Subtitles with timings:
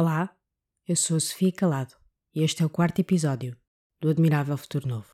[0.00, 0.32] Olá,
[0.86, 1.96] eu sou a Sofia Calado
[2.32, 3.56] e este é o quarto episódio
[4.00, 5.08] do Admirável Futuro Novo.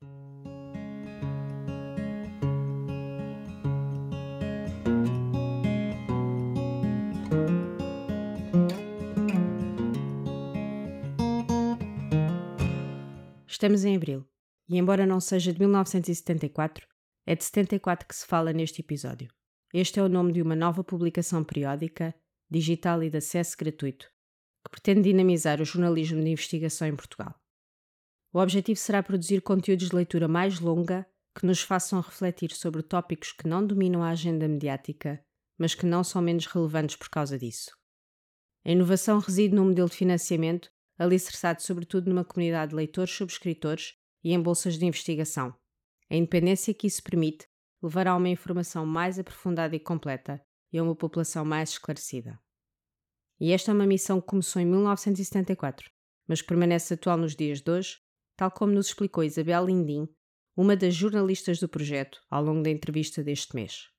[13.47, 14.23] Estamos em abril
[14.69, 16.85] e, embora não seja de 1974,
[17.25, 19.33] é de 74 que se fala neste episódio.
[19.73, 22.13] Este é o nome de uma nova publicação periódica,
[22.47, 24.13] digital e de acesso gratuito,
[24.65, 27.33] que pretende dinamizar o jornalismo de investigação em Portugal.
[28.33, 31.07] O objetivo será produzir conteúdos de leitura mais longa
[31.37, 35.23] que nos façam refletir sobre tópicos que não dominam a agenda mediática,
[35.57, 37.71] mas que não são menos relevantes por causa disso.
[38.65, 43.93] A inovação reside num modelo de financiamento alicerçado sobretudo numa comunidade de leitores subscritores
[44.23, 45.53] e em bolsas de investigação.
[46.09, 47.47] A independência que isso permite
[47.81, 52.39] levará a uma informação mais aprofundada e completa e a uma população mais esclarecida.
[53.39, 55.89] E esta é uma missão que começou em 1974,
[56.27, 57.97] mas que permanece atual nos dias de hoje,
[58.35, 60.07] tal como nos explicou Isabel Lindim,
[60.55, 63.89] uma das jornalistas do projeto, ao longo da entrevista deste mês.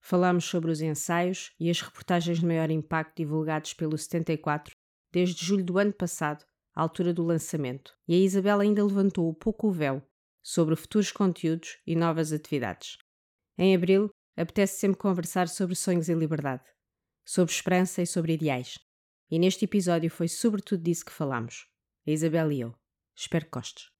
[0.00, 4.74] Falamos sobre os ensaios e as reportagens de maior impacto divulgados pelo 74
[5.12, 9.34] desde julho do ano passado, à altura do lançamento, e a Isabel ainda levantou um
[9.34, 10.02] pouco o véu
[10.42, 12.98] sobre futuros conteúdos e novas atividades.
[13.56, 16.62] Em abril, apetece sempre conversar sobre sonhos e liberdade
[17.26, 18.78] sobre esperança e sobre ideais.
[19.28, 21.66] E neste episódio foi sobretudo disso que falamos,
[22.06, 22.74] a Isabel e eu.
[23.16, 23.90] Espero que gostes.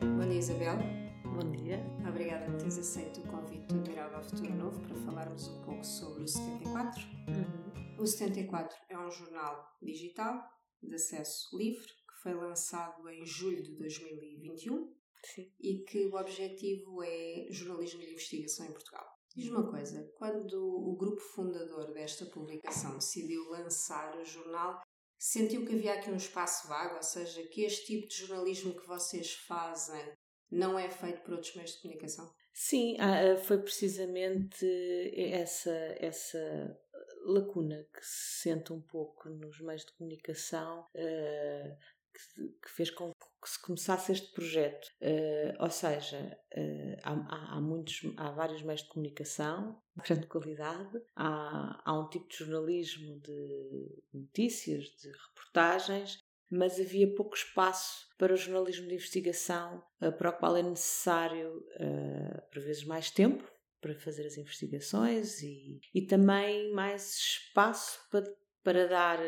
[0.00, 0.78] Bom dia, Isabel.
[1.24, 1.84] Bom dia.
[2.08, 6.22] Obrigada por teres aceito o convite do Admirável Futuro Novo para falarmos um pouco sobre
[6.22, 7.02] o 74.
[7.28, 7.98] Uhum.
[7.98, 10.42] O 74 é um jornal digital
[10.82, 15.52] de acesso livre que foi lançado em julho de 2021 Sim.
[15.60, 19.06] e que o objetivo é jornalismo de investigação em Portugal.
[19.34, 24.80] Diz uma coisa, quando o grupo fundador desta publicação decidiu lançar o jornal,
[25.18, 28.86] sentiu que havia aqui um espaço vago, ou seja, que este tipo de jornalismo que
[28.86, 30.12] vocês fazem
[30.50, 32.28] não é feito por outros meios de comunicação?
[32.52, 34.66] Sim, ah, ah, foi precisamente
[35.14, 36.76] essa, essa
[37.24, 40.86] lacuna que se sente um pouco nos meios de comunicação,
[42.38, 43.12] ah, que fez com
[43.42, 44.86] que se começasse este projeto.
[45.00, 51.00] Uh, ou seja, uh, há, há, muitos, há vários meios de comunicação de grande qualidade,
[51.16, 56.18] há, há um tipo de jornalismo de notícias, de reportagens,
[56.50, 61.64] mas havia pouco espaço para o jornalismo de investigação, uh, para o qual é necessário,
[62.52, 63.44] por vezes, mais tempo
[63.80, 68.24] para fazer as investigações e, e também mais espaço para,
[68.62, 69.18] para, dar,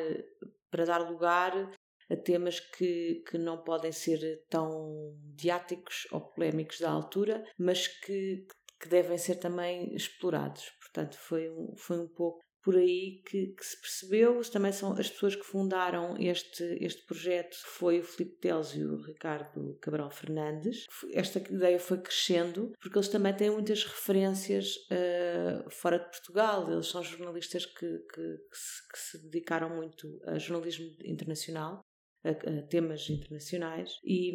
[0.70, 1.72] para dar lugar
[2.12, 8.46] a temas que, que não podem ser tão diáticos ou polémicos da altura, mas que,
[8.80, 10.70] que devem ser também explorados.
[10.80, 14.40] Portanto, foi um, foi um pouco por aí que, que, se percebeu.
[14.50, 19.02] Também são as pessoas que fundaram este, este projeto, foi o Filipe Teles e o
[19.02, 20.86] Ricardo Cabral Fernandes.
[21.12, 26.70] Esta ideia foi crescendo, porque eles também têm muitas referências uh, fora de Portugal.
[26.70, 31.82] Eles são jornalistas que, que, que, se, que se dedicaram muito a jornalismo internacional
[32.24, 34.32] a, a temas internacionais e,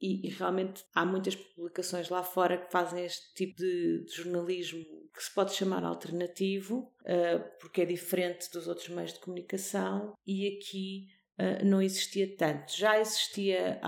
[0.00, 4.84] e, e, realmente há muitas publicações lá fora que fazem este tipo de, de jornalismo
[5.14, 10.46] que se pode chamar alternativo, uh, porque é diferente dos outros meios de comunicação, e
[10.46, 11.08] aqui
[11.38, 12.76] Uh, não existia tanto.
[12.76, 13.80] Já existia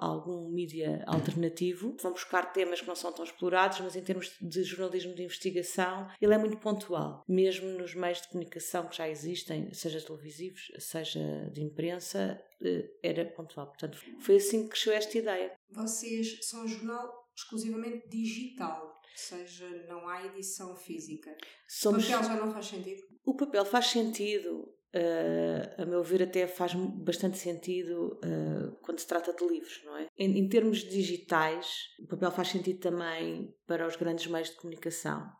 [0.00, 4.62] algum mídia alternativo, vão buscar temas que não são tão explorados, mas em termos de
[4.62, 7.22] jornalismo de investigação, ele é muito pontual.
[7.28, 13.24] Mesmo nos meios de comunicação que já existem, seja televisivos, seja de imprensa, uh, era
[13.24, 13.66] pontual.
[13.66, 15.52] Portanto, foi assim que cresceu esta ideia.
[15.70, 21.34] Vocês são um jornal exclusivamente digital, ou seja, não há edição física.
[21.66, 22.04] Somos...
[22.04, 23.02] O papel já não faz sentido?
[23.24, 29.06] O papel faz sentido Uh, a meu ver, até faz bastante sentido uh, quando se
[29.06, 30.06] trata de livros, não é?
[30.18, 31.66] Em, em, termos digitais,
[31.98, 35.32] o papel faz sentido também para os grandes meios de comunicação.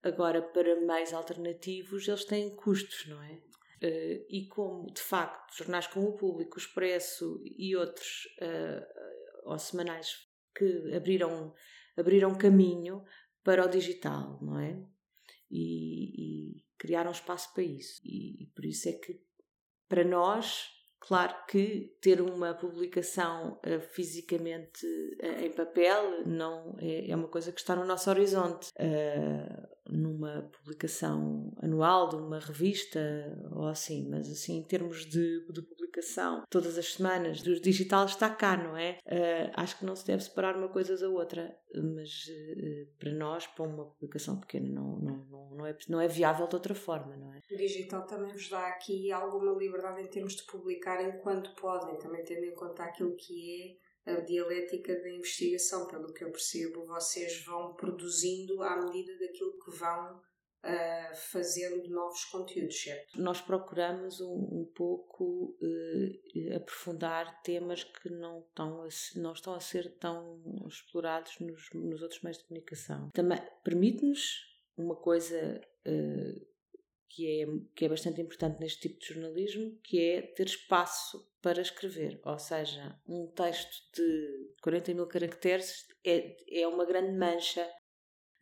[0.00, 3.32] Agora, para meios alternativos, eles têm custos, não é?
[3.82, 8.28] Uh, e como, de facto, jornais como o Público, o Expresso e outros,
[9.44, 10.14] ou semanais,
[10.54, 11.52] que abriram,
[11.96, 13.02] abriram caminho
[13.42, 14.78] para o digital, não é?
[15.50, 18.00] E, e criaram espaço para isso.
[18.04, 19.20] E, e por isso é que,
[19.88, 20.68] para nós,
[21.00, 27.52] Claro que ter uma publicação uh, fisicamente uh, em papel não é, é, uma coisa
[27.52, 28.70] que está no nosso horizonte.
[28.78, 33.00] Uh, numa publicação anual de uma revista
[33.52, 35.87] ou assim, mas assim em termos de, de publicação
[36.50, 38.98] todas as semanas do digital está cá, não é?
[39.06, 43.46] Uh, acho que não se deve separar uma coisa da outra, mas uh, para nós,
[43.46, 47.16] para uma publicação pequena, não, não, não, não, é, não é viável de outra forma,
[47.16, 47.38] não é?
[47.50, 52.24] O digital também vos dá aqui alguma liberdade em termos de publicar enquanto podem, também
[52.24, 55.86] tendo em conta aquilo que é a dialética da investigação.
[55.86, 60.20] Pelo que eu percebo, vocês vão produzindo à medida daquilo que vão
[60.64, 63.20] uh, fazendo novos conteúdos, certo?
[63.20, 69.60] Nós procuramos um, um pouco uh, aprofundar temas que não estão, a, não estão a
[69.60, 73.10] ser tão explorados nos, nos outros meios de comunicação.
[73.12, 74.46] Também permite-nos
[74.76, 76.46] uma coisa uh,
[77.08, 81.60] que, é, que é bastante importante neste tipo de jornalismo, que é ter espaço para
[81.60, 82.20] escrever.
[82.24, 87.68] Ou seja, um texto de 40 mil caracteres é, é uma grande mancha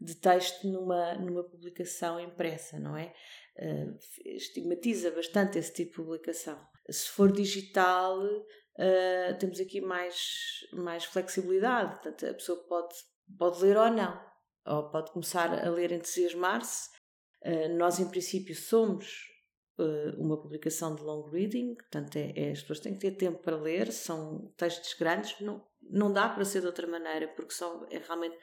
[0.00, 3.12] de texto numa, numa publicação impressa, não é?
[3.58, 6.58] Uh, estigmatiza bastante esse tipo de publicação.
[6.90, 12.94] Se for digital, uh, temos aqui mais, mais flexibilidade, portanto, a pessoa pode,
[13.38, 14.20] pode ler ou não,
[14.66, 16.90] ou pode começar a ler entusiasmar-se.
[17.43, 19.34] Uh, nós, em princípio, somos
[20.16, 23.56] uma publicação de long reading, portanto, é, é, as pessoas têm que ter tempo para
[23.56, 27.98] ler, são textos grandes, não, não dá para ser de outra maneira, porque são é
[27.98, 28.38] realmente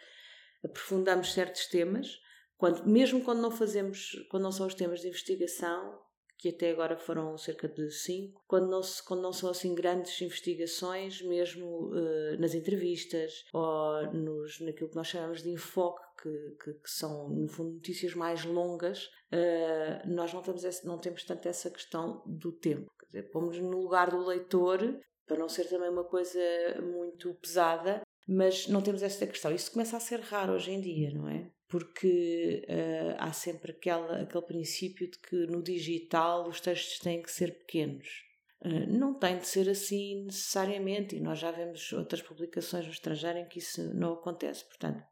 [0.63, 2.19] aprofundamos certos temas,
[2.57, 5.99] quando, mesmo quando não fazemos, quando não são os temas de investigação,
[6.43, 11.21] que até agora foram cerca de cinco, quando não, quando não são assim grandes investigações,
[11.21, 16.89] mesmo uh, nas entrevistas ou nos, naquilo que nós chamamos de enfoque, que, que, que
[16.89, 21.71] são, no fundo, notícias mais longas, uh, nós não temos, esse, não temos tanto essa
[21.71, 22.91] questão do tempo.
[22.99, 26.41] Quer dizer, pomos no lugar do leitor, para não ser também uma coisa
[26.81, 29.53] muito pesada, mas não temos esta questão.
[29.53, 31.51] Isso começa a ser raro hoje em dia, não é?
[31.67, 37.31] Porque uh, há sempre aquela, aquele princípio de que no digital os textos têm que
[37.31, 38.23] ser pequenos.
[38.61, 43.39] Uh, não tem de ser assim necessariamente, e nós já vemos outras publicações no estrangeiro
[43.39, 44.65] em que isso não acontece.
[44.65, 45.03] Portanto,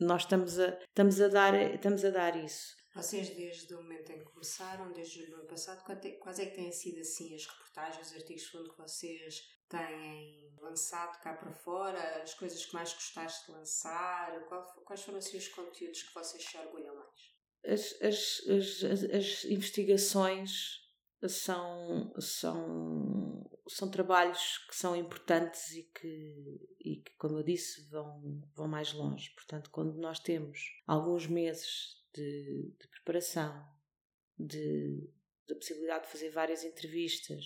[0.00, 2.74] nós estamos a, estamos a, dar, estamos a dar isso.
[2.94, 6.54] Vocês, desde o momento em que começaram, desde julho do ano passado, quais é que
[6.54, 11.52] têm sido assim as reportagens, os artigos de fundo que vocês têm lançado cá para
[11.52, 14.32] fora, as coisas que mais gostaste de lançar?
[14.84, 17.34] quais foram assim, os conteúdos que vocês se orgulham mais?
[17.64, 20.84] As, as, as, as investigações
[21.28, 28.40] são, são, são trabalhos que são importantes e que, e que, como eu disse, vão,
[28.54, 29.30] vão mais longe.
[29.34, 33.64] Portanto, quando nós temos alguns meses de, de preparação,
[34.38, 35.10] de,
[35.48, 37.44] da possibilidade de fazer várias entrevistas,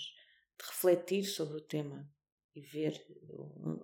[0.58, 2.08] de refletir sobre o tema
[2.54, 3.00] e ver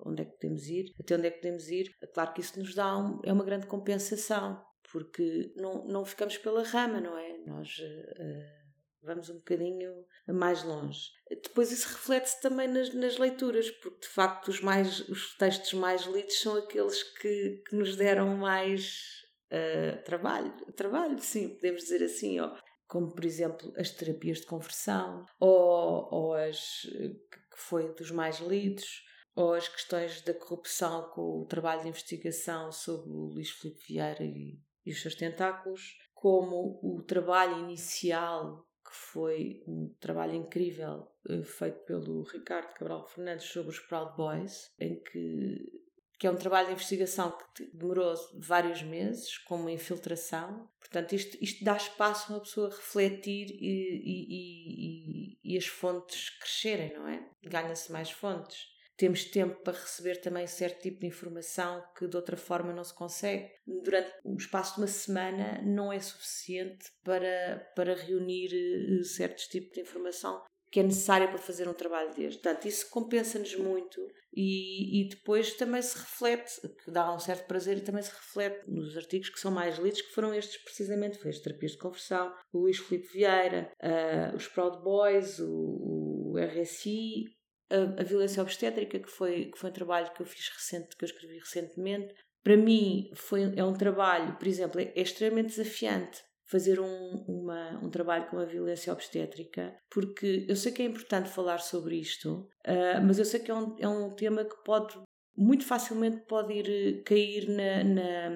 [0.04, 1.96] onde é que podemos ir, até onde é que podemos ir.
[2.12, 6.62] Claro que isso nos dá um, é uma grande compensação, porque não, não ficamos pela
[6.62, 7.38] rama, não é?
[7.46, 8.64] Nós uh,
[9.02, 11.10] vamos um bocadinho mais longe.
[11.28, 16.02] Depois isso reflete-se também nas, nas, leituras, porque de facto os, mais, os textos mais
[16.06, 19.24] lidos são aqueles que, que nos deram mais
[19.55, 22.56] uh, trabalho, trabalho, sim, podemos dizer assim, ó,
[22.87, 29.05] como por exemplo as terapias de conversão, ou, ou as que foi dos mais lidos,
[29.35, 34.23] ou as questões da corrupção com o trabalho de investigação sobre o Luís Filipe Vieira
[34.23, 41.43] e, e os seus tentáculos, como o trabalho inicial que foi um trabalho incrível eh,
[41.43, 45.83] feito pelo Ricardo Cabral Fernandes sobre os Proud Boys, em que
[46.25, 50.71] que é um trabalho de investigação que demorou vários meses, com uma infiltração.
[50.81, 56.31] Portanto, isto, isto dá espaço a uma pessoa refletir e, e, e, e as fontes
[56.39, 57.29] crescerem, não é?
[57.43, 58.56] Ganha-se mais fontes.
[58.96, 62.94] Temos tempo para receber também certo tipo de informação que de outra forma não se
[62.94, 63.51] consegue.
[63.67, 69.75] Durante o espaço de uma semana não é suficiente para, para reunir eh, certos tipos
[69.75, 70.43] de informação
[70.74, 72.43] que é necessária para fazer um trabalho deste.
[72.43, 74.00] Portanto, isso compensa-nos muito
[74.34, 78.69] e, e, depois também se reflete, que dá um certo prazer e também se reflete
[78.69, 82.34] nos artigos que são mais lidos, que foram estes precisamente, foi as terapias de conversão,
[82.52, 87.26] o Luís Filipe Vieira, uh, os Proud Boys, o, o RSI,
[87.70, 91.04] a, a, violência obstétrica, que foi, que foi um trabalho que eu fiz recente, que
[91.04, 92.12] eu escrevi recentemente.
[92.43, 97.81] Para mim foi, é um trabalho, por exemplo, é, é extremamente desafiante fazer um, uma,
[97.82, 102.48] um trabalho com a violência obstétrica, porque eu sei que é importante falar sobre isto,
[102.67, 104.94] uh, mas eu sei que é um, é um tema que pode
[105.36, 108.31] muito facilmente pode ir cair na, na,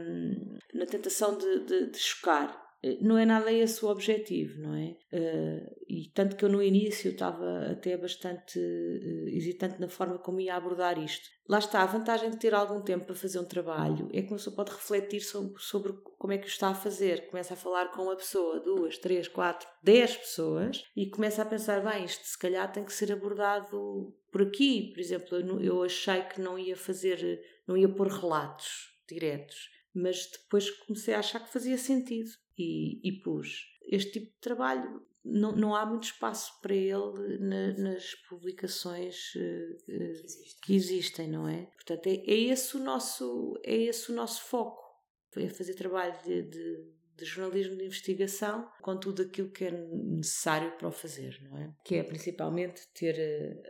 [0.74, 2.67] na tentação de, de, de chocar.
[3.00, 4.96] Não é nada esse o objetivo, não é?
[5.12, 10.40] Uh, e tanto que eu no início estava até bastante uh, hesitante na forma como
[10.40, 11.28] ia abordar isto.
[11.48, 14.36] Lá está, a vantagem de ter algum tempo para fazer um trabalho é que uma
[14.36, 17.28] pessoa pode refletir sobre, sobre como é que o está a fazer.
[17.28, 21.82] Começa a falar com uma pessoa, duas, três, quatro, dez pessoas e começa a pensar,
[21.82, 24.92] bem, isto se calhar tem que ser abordado por aqui.
[24.92, 30.70] Por exemplo, eu achei que não ia fazer, não ia pôr relatos diretos mas depois
[30.70, 33.66] comecei a achar que fazia sentido e, e pus.
[33.86, 39.84] Este tipo de trabalho não, não há muito espaço para ele na, nas publicações uh,
[39.84, 40.60] que, existem.
[40.62, 41.28] que, existem.
[41.28, 41.66] não é?
[41.74, 44.86] Portanto, é, é, esse o nosso, é esse o nosso foco.
[45.36, 50.76] É fazer trabalho de, de, de, jornalismo de investigação com tudo aquilo que é necessário
[50.76, 51.72] para o fazer, não é?
[51.84, 53.14] Que é principalmente ter,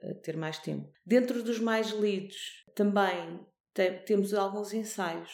[0.03, 0.91] uh, ter mais tempo.
[1.05, 3.47] Dentro dos mais lidos, também
[4.07, 5.31] temos alguns ensaios,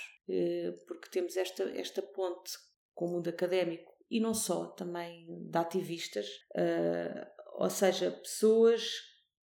[0.86, 2.52] porque temos esta, esta ponte
[2.94, 8.88] com o mundo académico e não só, também de ativistas, uh, ou seja, pessoas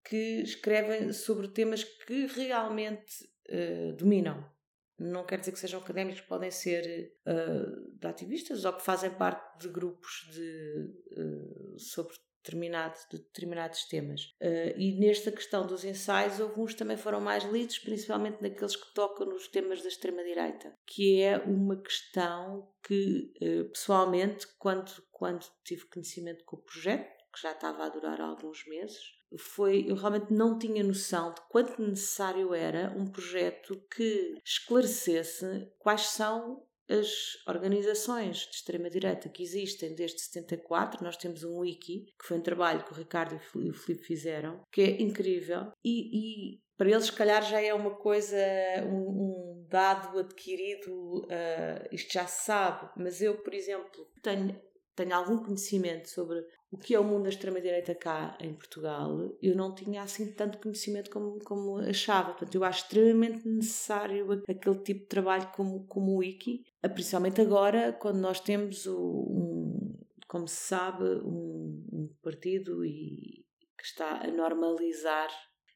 [0.04, 4.50] que escrevem sobre temas que realmente uh, dominam.
[4.98, 9.60] Não quer dizer que sejam académicos, podem ser uh, de ativistas ou que fazem parte
[9.60, 14.34] de grupos de, sobre determinado, de determinados temas.
[14.42, 19.28] Uh, e nesta questão dos ensaios, alguns também foram mais lidos, principalmente naqueles que tocam
[19.28, 26.44] nos temas da extrema-direita, que é uma questão que, uh, pessoalmente, quando, quando tive conhecimento
[26.46, 29.00] com o projeto, que já estava a durar alguns meses,
[29.38, 36.02] foi eu realmente não tinha noção de quanto necessário era um projeto que esclarecesse quais
[36.02, 41.04] são as organizações de extrema-direita que existem desde 74.
[41.04, 44.62] Nós temos um wiki, que foi um trabalho que o Ricardo e o Filipe fizeram,
[44.72, 45.72] que é incrível.
[45.84, 48.38] E, e para eles, se calhar, já é uma coisa,
[48.86, 52.90] um, um dado adquirido, uh, isto já se sabe.
[52.98, 54.60] Mas eu, por exemplo, tenho,
[54.96, 59.54] tenho algum conhecimento sobre o que é o mundo da extrema-direita cá em Portugal, eu
[59.56, 62.32] não tinha assim tanto conhecimento como, como achava.
[62.32, 67.92] Portanto, eu acho extremamente necessário aquele tipo de trabalho como, como o Wiki, principalmente agora,
[67.92, 70.00] quando nós temos, o, um,
[70.30, 73.46] como se sabe, um, um partido e,
[73.78, 75.30] que está a normalizar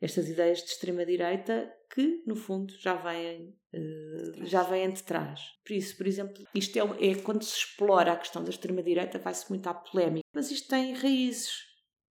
[0.06, 5.42] estas ideias de extrema-direita que, no fundo, já vêm, uh, já vêm de trás.
[5.66, 9.50] Por isso, por exemplo, isto é, é quando se explora a questão da extrema-direita, vai-se
[9.50, 10.28] muito à polémica.
[10.34, 11.52] Mas isto tem raízes.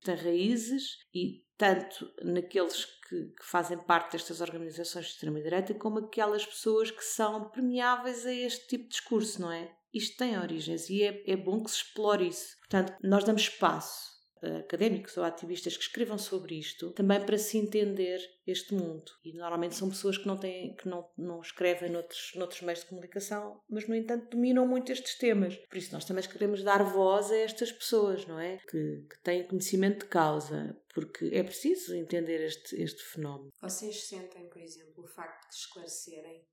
[0.02, 6.44] Tem raízes e tanto naqueles que, que fazem parte destas organizações de extrema-direita, como aquelas
[6.44, 9.72] pessoas que são permeáveis a este tipo de discurso, não é?
[9.92, 12.56] Isto tem origens e é, é bom que se explore isso.
[12.58, 14.13] Portanto, nós damos espaço
[14.44, 19.12] académicos ou ativistas que escrevam sobre isto, também para se entender este mundo.
[19.24, 22.86] E normalmente são pessoas que não, têm, que não, não escrevem noutros, noutros meios de
[22.86, 25.56] comunicação, mas no entanto dominam muito estes temas.
[25.56, 28.58] Por isso nós também queremos dar voz a estas pessoas, não é?
[28.68, 33.50] Que, que têm conhecimento de causa, porque é preciso entender este, este fenómeno.
[33.60, 36.44] Vocês sentem, por exemplo, o facto de esclarecerem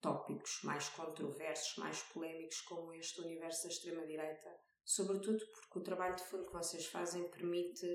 [0.00, 4.48] tópicos mais controversos, mais polémicos, como este universo da extrema-direita,
[4.84, 7.86] sobretudo porque o trabalho de fundo que vocês fazem permite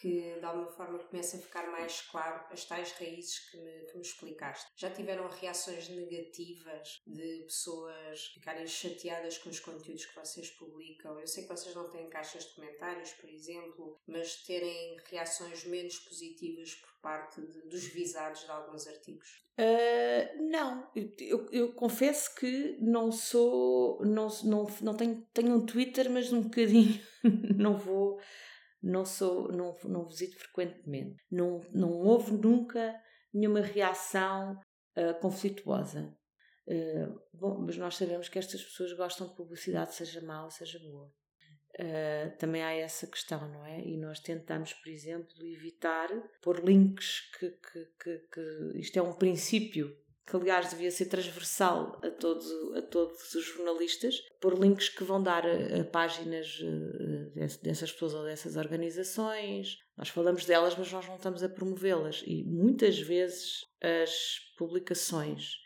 [0.00, 3.96] que de alguma forma comece a ficar mais claro as tais raízes que me, que
[3.96, 4.70] me explicaste.
[4.74, 11.18] Já tiveram reações negativas de pessoas ficarem chateadas com os conteúdos que vocês publicam?
[11.20, 15.98] Eu sei que vocês não têm caixas de comentários, por exemplo, mas terem reações menos
[15.98, 19.28] positivas por parte de, dos visados de alguns artigos?
[19.58, 26.08] Uh, não, eu, eu, confesso que não sou, não, não, não tenho, tenho um Twitter,
[26.08, 26.98] mas um bocadinho
[27.54, 28.18] não vou
[28.82, 31.22] não sou, não, não visito frequentemente.
[31.30, 32.94] Não, não houve nunca
[33.32, 34.58] nenhuma reação
[34.96, 36.16] uh, conflituosa.
[36.66, 40.78] Uh, bom, mas nós sabemos que estas pessoas gostam de publicidade, seja má ou seja
[40.78, 41.12] boa.
[41.78, 43.80] Uh, também há essa questão, não é?
[43.80, 46.08] E nós tentamos, por exemplo, evitar
[46.42, 49.96] pôr links que, que, que, que isto é um princípio
[50.30, 55.20] que aliás devia ser transversal a, todo, a todos os jornalistas, por links que vão
[55.20, 59.78] dar a, a páginas eh, dessas pessoas ou dessas organizações.
[59.96, 62.22] Nós falamos delas, mas nós não estamos a promovê-las.
[62.24, 65.56] E muitas vezes as publicações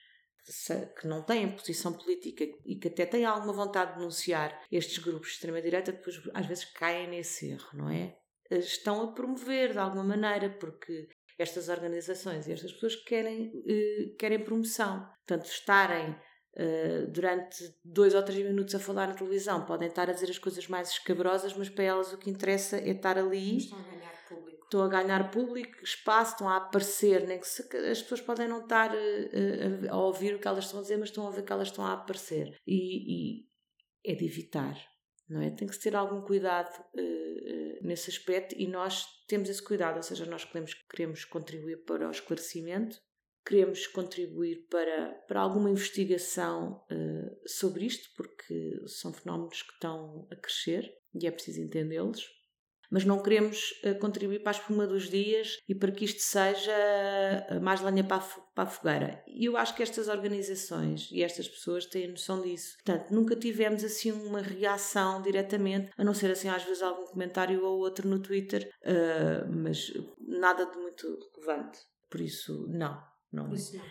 [1.00, 5.28] que não têm posição política e que até têm alguma vontade de denunciar estes grupos
[5.28, 5.98] de extrema-direita,
[6.34, 8.16] às vezes caem nesse erro, não é?
[8.50, 14.42] Estão a promover de alguma maneira, porque estas organizações e estas pessoas querem, uh, querem
[14.42, 15.06] promoção.
[15.26, 20.12] Portanto, estarem uh, durante dois ou três minutos a falar na televisão, podem estar a
[20.12, 23.58] dizer as coisas mais escabrosas, mas para elas o que interessa é estar ali.
[23.58, 24.64] Estão a ganhar público.
[24.64, 27.26] Estão a ganhar público, espaço, estão a aparecer.
[27.26, 30.64] Nem que se, as pessoas podem não estar uh, a, a, ouvir o que elas
[30.64, 32.56] estão a dizer, mas estão a ver que elas estão a aparecer.
[32.66, 33.46] E, e
[34.04, 34.76] é de evitar.
[35.28, 35.50] Não é?
[35.50, 40.02] Tem que ter algum cuidado uh, uh, nesse aspecto e nós temos esse cuidado, ou
[40.02, 43.00] seja, nós queremos, queremos contribuir para o esclarecimento,
[43.46, 50.36] queremos contribuir para, para alguma investigação uh, sobre isto, porque são fenómenos que estão a
[50.36, 52.43] crescer e é preciso entendê-los
[52.94, 56.72] mas não queremos uh, contribuir para a espuma dos dias e para que isto seja
[57.50, 58.24] uh, mais lenha para
[58.54, 59.20] a, fogueira.
[59.26, 62.76] E eu acho que estas organizações e estas pessoas têm noção disso.
[62.84, 67.64] Portanto, nunca tivemos assim uma reação diretamente, a não ser assim às vezes algum comentário
[67.64, 71.80] ou outro no Twitter, uh, mas nada de muito relevante.
[72.08, 73.02] Por isso, não.
[73.32, 73.84] Não Por isso, não.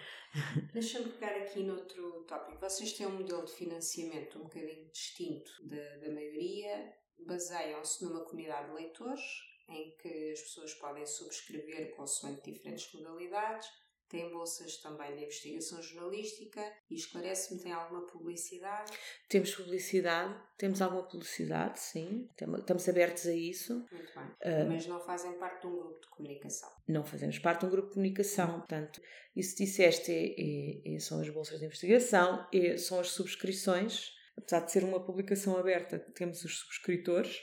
[0.71, 2.57] Deixa-me pegar aqui noutro tópico.
[2.57, 8.69] Vocês têm um modelo de financiamento um bocadinho distinto da, da maioria baseiam-se numa comunidade
[8.69, 9.21] de leitores,
[9.69, 13.67] em que as pessoas podem subscrever consoante diferentes modalidades,
[14.13, 18.91] tem bolsas também de investigação jornalística e esclarece-me, tem alguma publicidade?
[19.27, 23.73] Temos publicidade, temos alguma publicidade, sim, estamos abertos a isso.
[23.91, 26.69] Muito bem, uh, mas não fazem parte de um grupo de comunicação?
[26.87, 29.01] Não fazemos parte de um grupo de comunicação, portanto,
[29.35, 34.61] isso disseste é, é, é, são as bolsas de investigação, é, são as subscrições apesar
[34.61, 37.37] de ser uma publicação aberta, temos os subscritores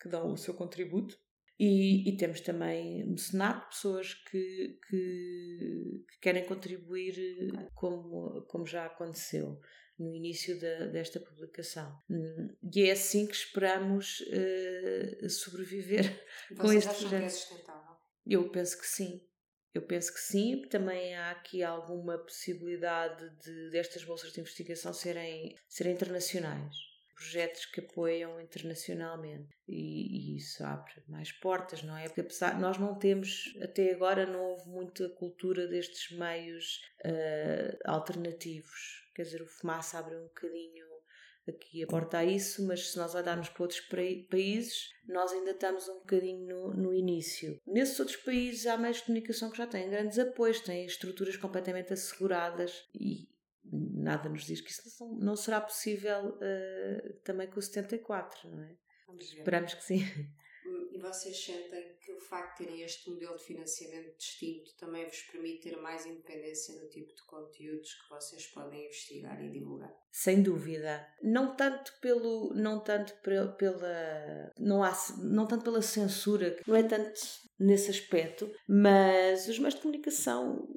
[0.00, 1.16] que dão o seu contributo
[1.58, 7.14] e, e temos também mecenato, pessoas que, que, que, querem contribuir
[7.74, 9.60] como, como já aconteceu
[9.98, 11.96] no início da, desta publicação.
[12.74, 16.04] E é assim que esperamos uh, sobreviver
[16.50, 17.20] Vocês com este projeto.
[17.20, 17.96] Que é sustentável?
[18.26, 19.20] Eu penso que sim.
[19.74, 25.56] Eu penso que sim, também há aqui alguma possibilidade de destas bolsas de investigação serem,
[25.66, 26.76] serem internacionais.
[27.14, 32.04] Projetos que apoiam internacionalmente e, e, isso abre mais portas, não é?
[32.04, 39.08] Porque apesar nós não temos, até agora não houve muita cultura destes meios uh, alternativos.
[39.14, 40.91] Quer dizer, o Fumaça abre um bocadinho
[41.48, 43.80] aqui a porta a isso, mas se nós olharmos para outros
[44.30, 47.60] países, nós ainda estamos um bocadinho no, no, início.
[47.66, 51.92] Nesses outros países há meios de comunicação que já têm grandes apoios, têm estruturas completamente
[51.92, 53.28] asseguradas e
[53.64, 58.62] nada nos diz que isso não, não será possível uh, também com o 74, não
[58.62, 58.76] é?
[59.18, 60.00] Esperamos que sim.
[60.90, 65.22] E vocês sentem que o facto de terem este modelo de financiamento distinto também vos
[65.22, 69.94] permite ter mais independência no tipo de conteúdos que vocês podem investigar e divulgar?
[70.10, 71.06] Sem dúvida.
[71.22, 72.52] Não tanto pelo.
[72.54, 74.52] não tanto pela.
[74.58, 77.20] não, há, não tanto pela censura, não é tanto
[77.58, 80.68] nesse aspecto, mas os meios de comunicação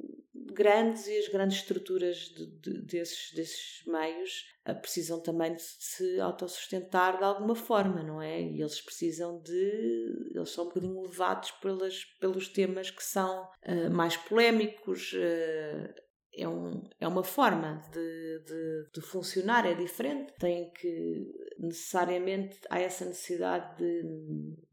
[0.55, 6.19] grandes e as grandes estruturas de, de, desses, desses meios ah, precisam também de se
[6.19, 8.41] autossustentar de alguma forma, não é?
[8.41, 10.31] E eles precisam de.
[10.33, 15.13] Eles são um bocadinho levados pelas, pelos temas que são uh, mais polémicos.
[15.13, 16.05] Uh,
[16.37, 20.33] é, um, é uma forma de, de, de, funcionar, é diferente.
[20.37, 24.01] Tem que, necessariamente, há essa necessidade de,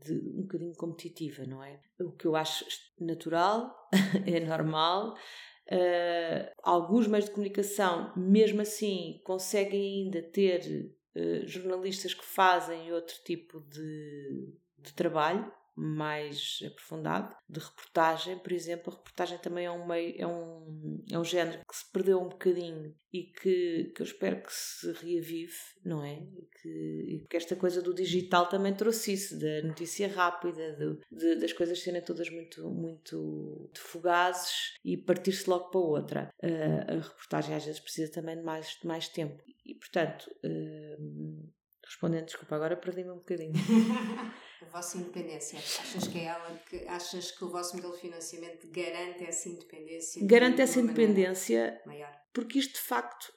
[0.00, 1.80] de um bocadinho competitiva, não é?
[2.00, 2.64] O que eu acho
[3.00, 3.72] natural,
[4.26, 5.14] é normal,
[5.72, 13.16] Uh, alguns meios de comunicação, mesmo assim, conseguem ainda ter uh, jornalistas que fazem outro
[13.24, 19.86] tipo de, de trabalho mais aprofundado de reportagem, por exemplo, a reportagem também é um
[19.86, 24.06] meio, é um, é um género que se perdeu um bocadinho e que, que eu
[24.06, 26.14] espero que se reavive, não é?
[26.14, 30.98] E que, e que esta coisa do digital também trouxe isso, da notícia rápida, do,
[31.10, 36.34] de, das coisas serem todas muito, muito fugazes e partir-se logo para outra.
[36.42, 39.42] Uh, a reportagem às vezes precisa também de mais, de mais tempo.
[39.64, 41.52] E, portanto, uh,
[41.84, 43.52] respondendo, desculpa, agora perdi-me um bocadinho.
[44.72, 45.58] vossa independência.
[45.58, 50.26] Achas que é ela que achas que o vosso modelo de financiamento garante essa independência?
[50.26, 52.12] Garante essa independência maior.
[52.32, 53.32] porque isto de facto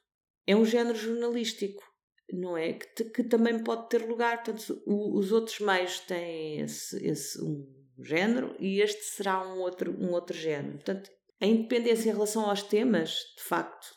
[0.48, 1.84] é um género jornalístico,
[2.32, 2.74] não é?
[2.74, 4.44] Que, te, que também pode ter lugar.
[4.44, 7.66] Portanto, o, os outros meios têm esse, esse um
[8.00, 10.76] género e este será um outro, um outro género.
[10.76, 13.88] Portanto, a independência em relação aos temas, de facto,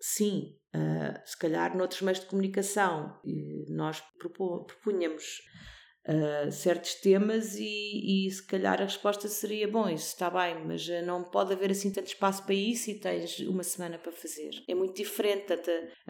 [0.00, 0.56] sim.
[0.74, 3.18] Uh, se calhar noutros meios de comunicação
[3.68, 5.40] nós propunhamos
[6.08, 10.86] uh, certos temas e, e se calhar a resposta seria: bom, isso está bem, mas
[10.88, 14.50] uh, não pode haver assim tanto espaço para isso e tens uma semana para fazer.
[14.68, 15.52] É muito diferente.
[15.52, 15.58] A,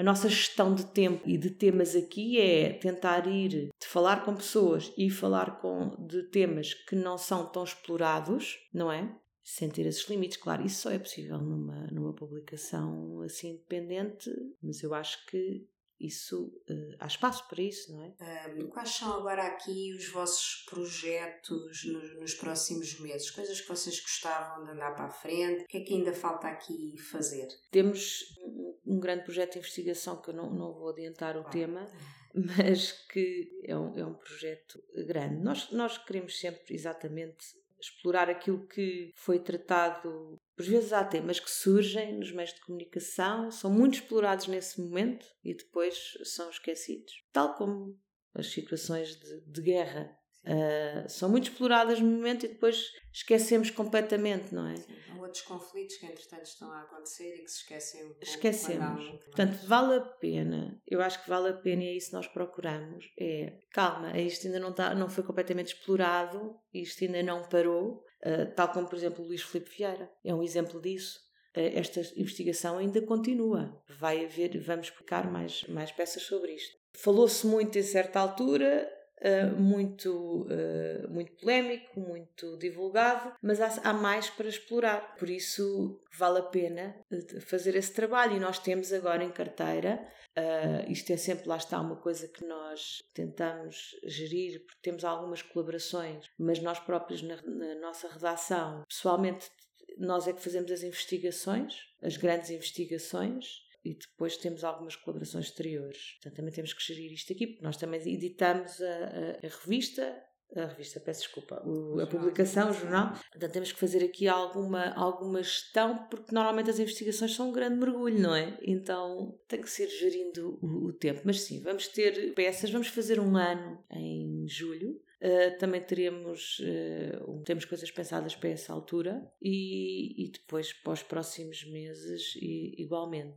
[0.00, 4.34] a nossa gestão de tempo e de temas aqui é tentar ir de falar com
[4.34, 9.10] pessoas e falar com de temas que não são tão explorados, não é?
[9.48, 10.36] sem ter esses limites.
[10.38, 14.28] Claro, isso só é possível numa, numa publicação assim independente,
[14.60, 15.64] mas eu acho que
[16.00, 18.48] isso uh, há espaço para isso, não é?
[18.50, 23.30] Um, quais são agora aqui os vossos projetos nos, nos, próximos meses?
[23.30, 25.64] Coisas que vocês gostavam de andar para a frente?
[25.64, 27.48] O que é que ainda falta aqui fazer?
[27.70, 31.86] Temos um, um grande projeto de investigação que eu não, não vou adiantar o tema,
[32.34, 35.42] mas que é um, é um projeto grande.
[35.42, 40.38] Nós, nós queremos sempre exatamente explorar aquilo que foi tratado.
[40.56, 45.26] Por vezes há temas que surgem nos meios de comunicação, são muito explorados nesse momento
[45.44, 47.12] e depois são esquecidos.
[47.32, 48.00] Tal como
[48.34, 50.16] as situações de, de guerra
[50.46, 54.76] Uh, são muito exploradas no momento e depois esquecemos completamente, não é?
[54.76, 54.94] Sim.
[55.10, 58.14] Há outros conflitos que entretanto estão a acontecer e que se esquecem um.
[58.22, 59.08] Esquecemos.
[59.24, 62.28] Portanto, vale a pena, eu acho que vale a pena e é isso que nós
[62.28, 68.04] procuramos, é calma, isto ainda não, está, não foi completamente explorado, isto ainda não parou,
[68.26, 71.20] uh, tal como por exemplo o Luís Filipe Vieira, é um exemplo disso
[71.54, 73.82] ah, esta investigação ainda continua.
[73.88, 76.76] Vai haver, vamos explicar mais, mais peças sobre isto.
[76.92, 83.92] Falou-se muito em certa altura Uh, muito, uh, muito polémico, muito divulgado, mas há, há,
[83.94, 85.16] mais para explorar.
[85.16, 88.36] Por isso vale a pena eh, fazer esse trabalho.
[88.36, 92.44] E nós temos agora em carteira, uh, isto é sempre, lá está, uma coisa que
[92.44, 99.50] nós tentamos gerir, porque temos algumas colaborações, mas nós próprios na, na nossa redação, pessoalmente,
[99.96, 106.14] nós é que fazemos as investigações, as grandes investigações, e depois temos algumas colaborações exteriores.
[106.14, 110.22] Portanto, também temos que gerir isto aqui, porque nós também editamos a, a, a revista,
[110.54, 113.12] a revista, peço desculpa, o, a publicação, o jornal.
[113.30, 117.76] Portanto, temos que fazer aqui alguma, alguma gestão, porque normalmente as investigações são um grande
[117.76, 118.58] mergulho, não é?
[118.62, 121.22] Então tem que ser gerindo o, o tempo.
[121.24, 125.00] Mas sim, vamos ter peças, vamos fazer um ano em julho.
[125.16, 131.02] Uh, também teremos uh, temos coisas pensadas para essa altura e, e depois para os
[131.02, 133.34] próximos meses e, igualmente.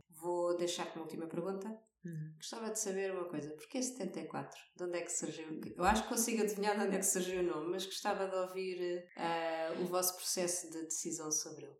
[0.50, 1.68] Vou deixar como última pergunta.
[2.04, 2.32] Uhum.
[2.36, 4.58] Gostava de saber uma coisa, porquê 74?
[4.76, 5.46] De onde é que surgiu?
[5.76, 8.34] Eu acho que consigo adivinhar de onde é que surgiu o nome, mas gostava de
[8.34, 11.76] ouvir uh, o vosso processo de decisão sobre ele.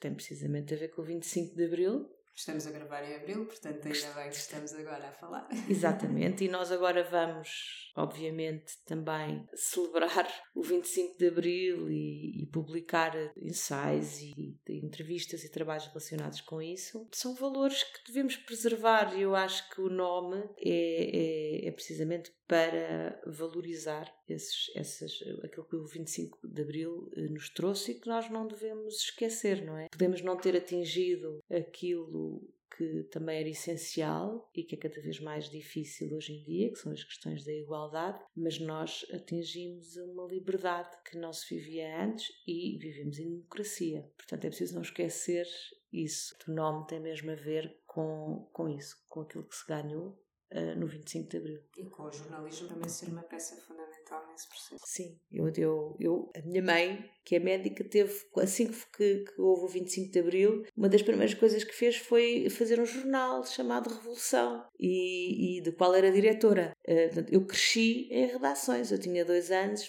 [0.00, 3.86] tem precisamente a ver com o 25 de Abril, Estamos a gravar em abril, portanto,
[3.86, 5.48] ainda bem que estamos agora a falar.
[5.68, 13.12] Exatamente, e nós agora vamos, obviamente, também celebrar o 25 de abril e, e publicar
[13.36, 17.06] ensaios e, e, entrevistas e trabalhos relacionados com isso.
[17.12, 22.32] São valores que devemos preservar e eu acho que o nome é, é, é precisamente
[22.52, 28.06] para valorizar esses, essas, aquilo que o 25 de Abril eh, nos trouxe e que
[28.06, 29.88] nós não devemos esquecer, não é?
[29.90, 35.48] Podemos não ter atingido aquilo que também era essencial e que é cada vez mais
[35.48, 40.94] difícil hoje em dia, que são as questões da igualdade, mas nós atingimos uma liberdade
[41.10, 44.10] que não se vivia antes e vivemos em democracia.
[44.14, 45.46] Portanto, é preciso não esquecer
[45.90, 46.34] isso.
[46.46, 50.21] O nome tem mesmo a ver com, com isso, com aquilo que se ganhou
[50.52, 51.60] uh, no 25 de Abril.
[51.76, 54.84] E com o jornalismo também ser uma peça fundamental nesse processo.
[54.86, 59.64] Sim, eu, eu, eu, a minha mãe, que é médica, teve, assim que, que houve
[59.64, 63.92] o 25 de Abril, uma das primeiras coisas que fez foi fazer um jornal chamado
[63.92, 66.71] Revolução e, e do qual era diretora.
[66.86, 69.88] Uh, eu cresci em redações, eu tinha dois anos,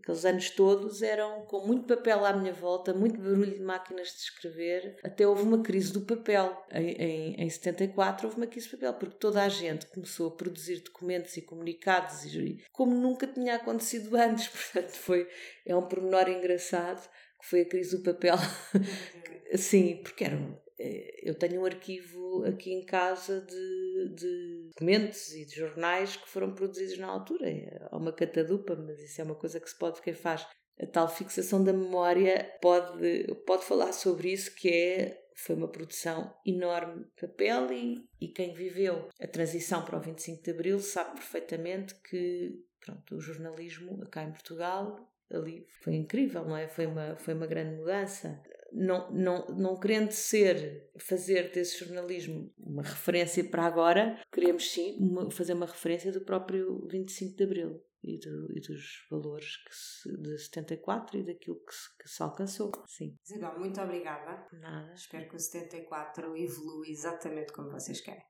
[0.00, 4.20] aqueles anos todos eram com muito papel à minha volta, muito barulho de máquinas de
[4.20, 6.56] escrever, até houve uma crise do papel.
[6.70, 10.36] Em, em, em 74 houve uma crise do papel, porque toda a gente começou a
[10.36, 15.28] produzir documentos e comunicados e, como nunca tinha acontecido antes, portanto foi,
[15.66, 17.08] é um pormenor engraçado
[17.40, 18.36] que foi a crise do papel.
[19.56, 20.38] Sim, porque era
[20.78, 23.40] eh, eu tenho um arquivo aqui em casa
[24.08, 27.48] de, documentos e de jornais que foram produzidos na altura.
[27.90, 30.46] Há uma catadupa, mas isso é uma coisa que se pode, quem faz
[30.80, 36.34] a tal fixação da memória pode, pode falar sobre isso, que é foi uma produção
[36.46, 41.14] enorme de papel e, e quem viveu a transição para o 25 de Abril sabe
[41.14, 42.52] perfeitamente que
[42.84, 46.68] pronto, o jornalismo cá em Portugal ali foi incrível, não é?
[46.68, 48.42] Foi uma, foi uma grande mudança.
[48.72, 55.30] Não, não, não querendo ser, fazer desse jornalismo uma referência para agora, queremos sim uma,
[55.30, 60.22] fazer uma referência do próprio 25 de Abril e, do, e dos valores que se,
[60.22, 62.72] de 74 e daquilo que se, que se alcançou.
[62.86, 63.16] Sim.
[63.24, 64.46] Isabel, muito obrigada.
[64.52, 64.92] Nada.
[64.94, 68.24] Espero que o 74 evolua exatamente como vocês querem.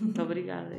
[0.00, 0.74] Muito obrigada.